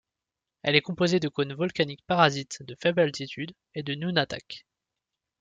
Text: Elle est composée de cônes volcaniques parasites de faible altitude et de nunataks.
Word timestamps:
Elle 0.63 0.75
est 0.75 0.81
composée 0.81 1.19
de 1.19 1.27
cônes 1.27 1.53
volcaniques 1.53 2.03
parasites 2.07 2.63
de 2.63 2.73
faible 2.73 3.01
altitude 3.01 3.53
et 3.75 3.83
de 3.83 3.93
nunataks. 3.93 4.65